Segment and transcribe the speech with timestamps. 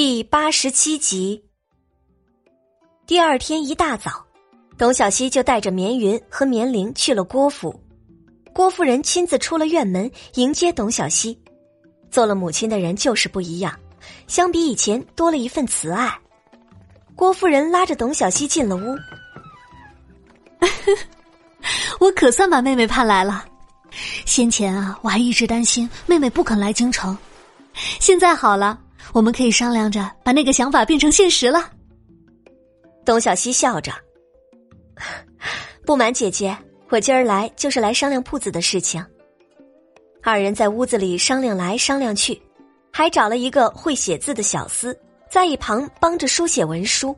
[0.00, 1.42] 第八十七集。
[3.04, 4.24] 第二天一大早，
[4.78, 7.82] 董小希就带着绵云和绵玲去了郭府。
[8.52, 11.36] 郭夫人亲自出了院门迎接董小希。
[12.12, 13.76] 做了母亲的人就是不一样，
[14.28, 16.16] 相比以前多了一份慈爱。
[17.16, 18.96] 郭夫人拉着董小希进了屋。
[21.98, 23.44] 我可算把妹妹盼来了。
[24.24, 27.18] 先前啊，我还一直担心妹妹不肯来京城，
[27.98, 28.78] 现在好了。
[29.12, 31.70] 我们可以商量着把那个想法变成现实了。
[33.04, 33.92] 董小希笑着，
[35.84, 36.56] 不瞒姐姐，
[36.90, 39.04] 我今儿来就是来商量铺子的事情。
[40.22, 42.40] 二人在屋子里商量来商量去，
[42.92, 44.94] 还找了一个会写字的小厮
[45.30, 47.16] 在一旁帮着书写文书。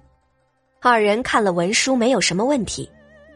[0.80, 2.88] 二人看了文书，没有什么问题。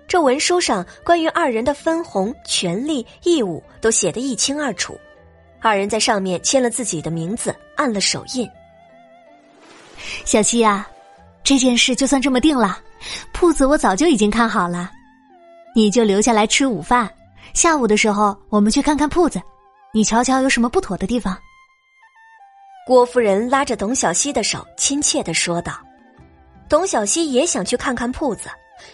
[0.06, 4.96] 这文书上关于二人的分红、权利、义务都写得一清二楚。
[5.64, 8.46] 二人在上面签了自己的名字，按了手印。
[10.26, 10.86] 小七呀，
[11.42, 12.78] 这件事就算这么定了。
[13.32, 14.92] 铺子我早就已经看好了，
[15.74, 17.10] 你就留下来吃午饭。
[17.54, 19.40] 下午的时候我们去看看铺子，
[19.94, 21.34] 你瞧瞧有什么不妥的地方。
[22.86, 25.80] 郭夫人拉着董小西的手，亲切的说道
[26.68, 28.50] ：“董小西也想去看看铺子，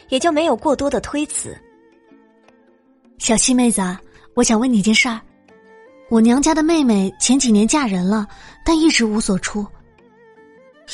[0.08, 1.60] 也就没有过多的推辞。”
[3.18, 3.82] 小七妹子，
[4.34, 5.20] 我想问你一件事儿。
[6.10, 8.26] 我娘家的妹妹前几年嫁人了，
[8.64, 9.64] 但一直无所出。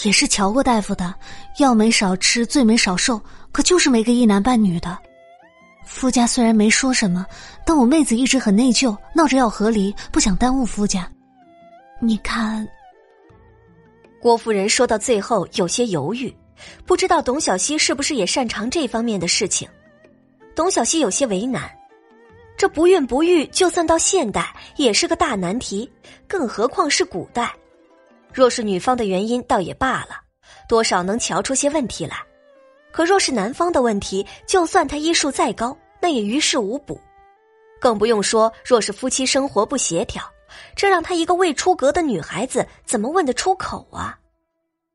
[0.05, 1.15] 也是瞧过大夫的，
[1.59, 3.19] 药没少吃，罪没少受，
[3.51, 4.99] 可就是没个一男半女的。
[5.87, 7.25] 夫家虽然没说什么，
[7.65, 11.11] 但我妹子一直很内疚，闹着要和离，不想耽误夫家。
[11.99, 12.69] 你看，
[14.21, 16.31] 郭夫人说到最后有些犹豫，
[16.85, 19.67] 不知道董小希是不是也擅长这方面的事情。
[20.55, 21.63] 董小希有些为难。
[22.57, 25.91] 这不孕不育，就算到现代也是个大难题，
[26.27, 27.55] 更何况是古代。
[28.33, 30.21] 若是女方的原因，倒也罢了，
[30.69, 32.17] 多少能瞧出些问题来。
[32.93, 36.99] 可若是男方的问题，就算他医术再高，那也于事无补。
[37.79, 40.23] 更不用说，若是夫妻生活不协调，
[40.75, 44.19] 这让他一个未出阁的女孩子怎么问得出口啊？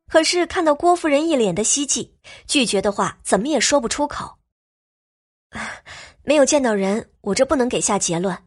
[0.10, 2.12] 可是看到郭夫人一脸的希冀，
[2.48, 4.36] 拒绝的话怎么也说不出口。
[6.24, 8.38] 没有见到人，我这不能给下结论，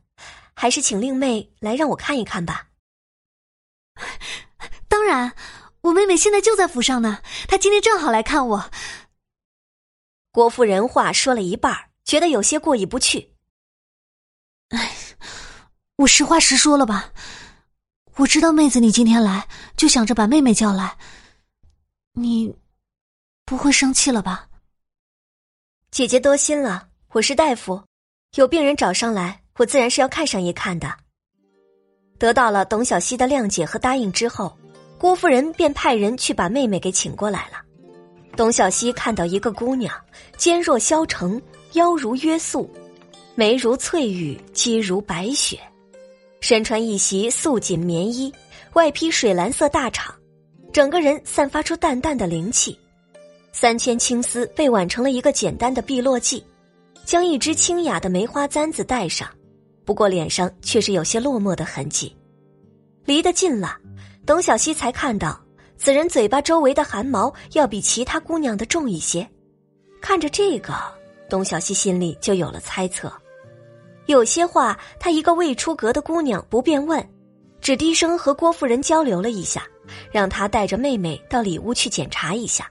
[0.55, 2.69] 还是请令妹来让我看一看吧。
[4.89, 5.35] 当然，
[5.81, 8.71] 我妹妹现在就在府上呢，她今天正好来看我。
[10.31, 13.34] 郭夫人话说了一半，觉得有些过意不去。
[14.71, 14.97] 哎，
[15.97, 17.13] 我实话实说了吧，
[18.17, 20.97] 我知道妹子你今天来就想着把妹妹叫来，
[22.13, 22.57] 你
[23.45, 24.49] 不会生气了吧？
[25.91, 26.89] 姐姐多心了。
[27.15, 27.81] 我是大夫，
[28.35, 30.93] 有病人找上来，我自然是要看上一看的。
[32.19, 34.53] 得到了董小希的谅解和答应之后，
[34.99, 37.63] 郭夫人便派人去把妹妹给请过来了。
[38.37, 39.95] 董小希看到一个姑娘，
[40.37, 41.41] 肩若削成，
[41.75, 42.69] 腰如约素，
[43.37, 45.57] 眉如翠玉，肌如白雪，
[46.41, 48.35] 身穿一袭素锦棉衣，
[48.73, 50.13] 外披水蓝色大氅，
[50.73, 52.77] 整个人散发出淡淡的灵气。
[53.53, 56.43] 三千青丝被挽成了一个简单的碧落髻。
[57.04, 59.28] 将一只清雅的梅花簪子戴上，
[59.84, 62.15] 不过脸上却是有些落寞的痕迹。
[63.04, 63.76] 离得近了，
[64.25, 65.38] 董小希才看到
[65.76, 69.28] 此人嘴巴周围的汗毛要比其他姑娘的重一些。
[70.00, 70.75] 看着这个，
[71.28, 73.12] 董小希心里就有了猜测。
[74.06, 77.06] 有些话，她一个未出阁的姑娘不便问，
[77.60, 79.66] 只低声和郭夫人交流了一下，
[80.10, 82.71] 让她带着妹妹到里屋去检查一下。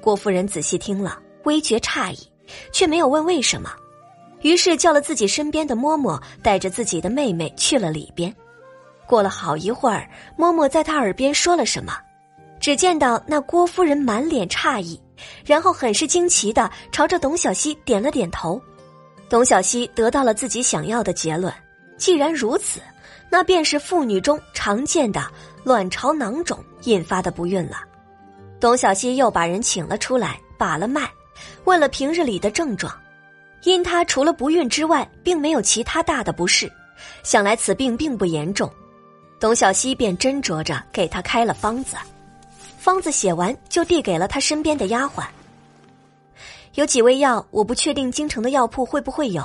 [0.00, 2.18] 郭夫人仔细听了，微觉诧异。
[2.72, 3.70] 却没有问为什么，
[4.42, 8.34] 于是叫了自己身边的嬷嬷，带着自己的妹妹去了里边。
[9.06, 11.96] 过了好一会儿，嬷嬷在他耳边说了什么，
[12.60, 15.00] 只见到那郭夫人满脸诧异，
[15.44, 18.60] 然后很是惊奇的朝着董小希点了点头。
[19.30, 21.52] 董小希得到了自己想要的结论，
[21.96, 22.80] 既然如此，
[23.30, 25.22] 那便是妇女中常见的
[25.64, 27.78] 卵巢囊肿引发的不孕了。
[28.60, 31.08] 董小希又把人请了出来，把了脉。
[31.64, 32.92] 问了平日里的症状，
[33.64, 36.70] 因她除了不孕之外，并没有其他大的不适，
[37.22, 38.70] 想来此病并不严重。
[39.40, 41.96] 董小希便斟酌着给她开了方子，
[42.78, 45.24] 方子写完就递给了她身边的丫鬟。
[46.74, 49.44] 有几味药，我不确定京城的药铺会不会有，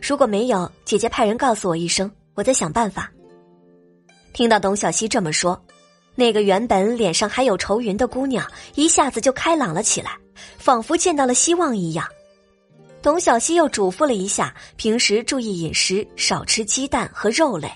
[0.00, 3.10] 如果没有，姐姐派人告诉我一声，我再想办法。
[4.32, 5.60] 听到董小希这么说，
[6.14, 10.16] 那个原本脸上还有愁云的姑娘一下子就开朗了起来。
[10.58, 12.06] 仿佛见到了希望一样，
[13.00, 17.70] 董小希又嘱咐了一下，平时注意饮食，少吃鸡蛋和肉类。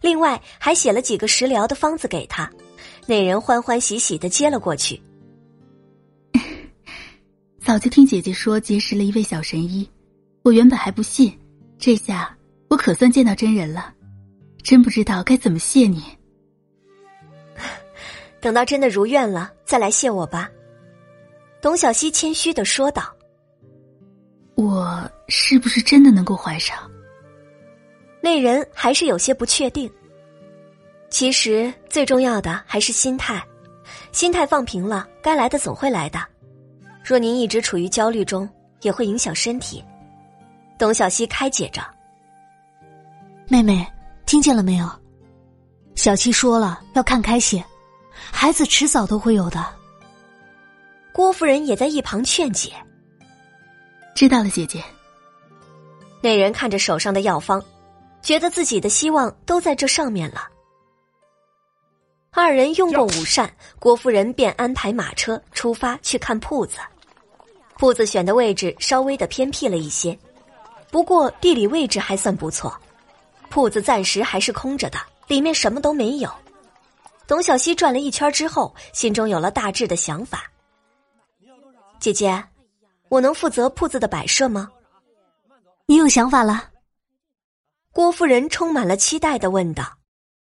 [0.00, 2.50] 另外还写了几个食疗的方子给他，
[3.06, 5.02] 那人欢欢喜喜的接了过去。
[7.64, 9.88] 早就听姐姐说结识了一位小神医，
[10.42, 11.36] 我原本还不信，
[11.78, 12.36] 这下
[12.68, 13.92] 我可算见到真人了，
[14.62, 16.02] 真不知道该怎么谢你。
[18.40, 20.50] 等到真的如愿了，再来谢我吧。
[21.62, 23.02] 董小希谦虚的说道
[24.56, 26.76] ：“我是不是真的能够怀上？”
[28.22, 29.90] 那人还是有些不确定。
[31.10, 33.42] 其实最重要的还是心态，
[34.12, 36.18] 心态放平了，该来的总会来的。
[37.04, 38.48] 若您一直处于焦虑中，
[38.82, 39.84] 也会影响身体。
[40.78, 41.82] 董小希开解着
[43.48, 43.86] ：“妹妹，
[44.24, 44.88] 听见了没有？
[45.94, 47.62] 小七说了，要看开些。
[48.30, 49.66] 孩子迟早都会有的。”
[51.12, 52.72] 郭夫人也在一旁劝解
[54.14, 54.82] ：“知道了，姐姐。”
[56.22, 57.62] 那人看着手上的药方，
[58.22, 60.48] 觉得自己的希望都在这上面了。
[62.32, 66.78] 二人用过午膳，郭夫人便安排马车出发去看铺子。
[67.76, 70.16] 铺子选的位置稍微的偏僻了一些，
[70.90, 72.76] 不过地理位置还算不错。
[73.48, 76.30] 铺子暂时还是空着的，里面什么都没有。
[77.26, 80.44] 董小希转了一圈之后，心中有了大致的想法。
[82.00, 82.42] 姐姐，
[83.08, 84.68] 我能负责铺子的摆设吗？
[85.86, 86.70] 你有想法了？
[87.92, 89.84] 郭夫人充满了期待的问道：“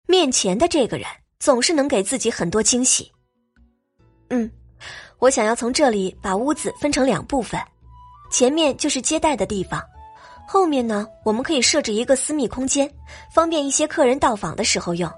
[0.06, 1.06] 面前的这个人。”
[1.38, 3.12] 总是能给自己很多惊喜。
[4.30, 4.50] 嗯，
[5.20, 7.60] 我想要从这里把屋子分成两部分，
[8.28, 9.80] 前面就是接待的地方，
[10.48, 12.92] 后面呢，我们可以设置一个私密空间，
[13.32, 15.08] 方便一些客人到访的时候用。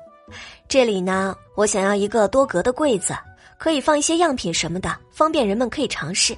[0.68, 3.16] 这里呢，我想要一个多格的柜子，
[3.60, 6.34] 可以放一些样品什么的，方便人们可以尝试。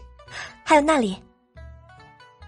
[0.65, 1.17] 还有那里，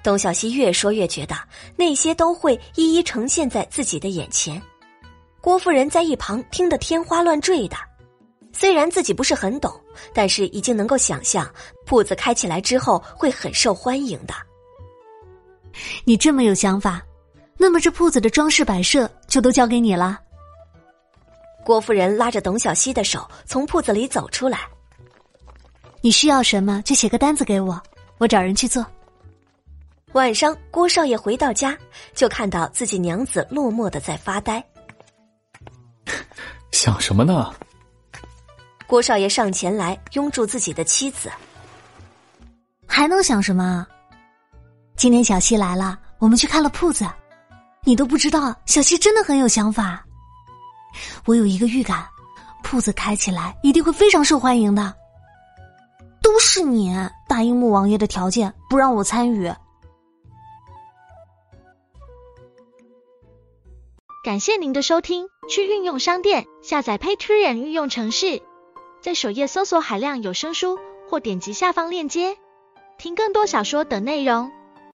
[0.02, 1.36] 董小希越说越觉得
[1.76, 4.60] 那些都会一一呈现在自己的眼前。
[5.40, 7.76] 郭夫人在一旁听得天花乱坠的，
[8.52, 9.72] 虽然自己不是很懂，
[10.12, 11.48] 但是已经能够想象
[11.86, 14.34] 铺子开起来之后会很受欢迎的。
[16.04, 17.00] 你这么有想法，
[17.56, 20.18] 那么这铺子的装饰摆设就都交给你了。
[21.64, 24.60] 郭夫人拉着董小希的手从铺子里走出来。
[26.00, 27.82] 你需要什么就写个单子给我，
[28.18, 28.84] 我找人去做。
[30.12, 31.76] 晚上，郭少爷回到家，
[32.14, 34.62] 就看到自己娘子落寞的在发呆。
[36.70, 37.52] 想什么呢？
[38.86, 41.32] 郭少爷上前来拥住自己的妻子，
[42.86, 43.86] 还能想什么？
[44.94, 47.04] 今天小七来了，我们去看了铺子，
[47.82, 50.04] 你都不知道，小七真的很有想法。
[51.24, 52.06] 我有一个预感，
[52.62, 54.94] 铺子开起来一定会非常受欢迎的。
[56.22, 56.94] 都是你
[57.28, 59.52] 答应穆王爷的条件，不让我参与。
[64.24, 68.40] 感谢您的收听，去运用商店下载 Patreon 运用城市，
[69.02, 70.78] 在首页搜索海量有声书，
[71.10, 72.38] 或点击下方链接
[72.96, 74.50] 听更多小说等内容。